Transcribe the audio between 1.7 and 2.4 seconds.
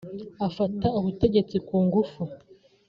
ngufu